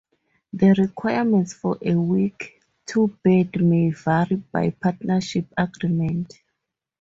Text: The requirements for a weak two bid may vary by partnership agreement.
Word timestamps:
The 0.51 0.73
requirements 0.79 1.53
for 1.53 1.77
a 1.79 1.93
weak 1.93 2.59
two 2.87 3.15
bid 3.21 3.63
may 3.63 3.91
vary 3.91 4.37
by 4.51 4.71
partnership 4.71 5.45
agreement. 5.55 6.41